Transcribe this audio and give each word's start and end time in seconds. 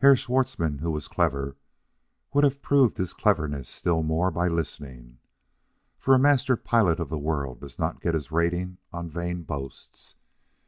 And 0.00 0.06
Herr 0.08 0.16
Schwartzmann, 0.16 0.78
who 0.78 0.90
was 0.90 1.06
clever, 1.06 1.54
would 2.34 2.42
have 2.42 2.60
proved 2.60 2.98
his 2.98 3.12
cleverness 3.12 3.68
still 3.68 4.02
more 4.02 4.32
by 4.32 4.48
listening. 4.48 5.18
For 6.00 6.16
a 6.16 6.18
Mister 6.18 6.56
Pilot 6.56 6.98
of 6.98 7.10
the 7.10 7.16
World 7.16 7.60
does 7.60 7.78
not 7.78 8.00
get 8.00 8.14
his 8.14 8.32
rating 8.32 8.78
on 8.92 9.08
vain 9.08 9.44
boasts. 9.44 10.16